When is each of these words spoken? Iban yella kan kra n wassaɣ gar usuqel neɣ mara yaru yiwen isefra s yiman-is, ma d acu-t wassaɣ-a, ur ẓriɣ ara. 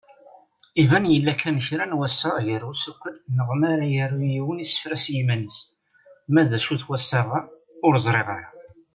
Iban 0.81 1.05
yella 1.13 1.33
kan 1.41 1.57
kra 1.65 1.85
n 1.87 1.97
wassaɣ 1.99 2.35
gar 2.45 2.63
usuqel 2.71 3.15
neɣ 3.35 3.49
mara 3.61 3.87
yaru 3.95 4.19
yiwen 4.33 4.63
isefra 4.65 4.97
s 5.03 5.05
yiman-is, 5.13 5.59
ma 6.33 6.41
d 6.49 6.51
acu-t 6.57 6.83
wassaɣ-a, 6.89 7.39
ur 7.87 7.93
ẓriɣ 8.05 8.27
ara. 8.37 8.49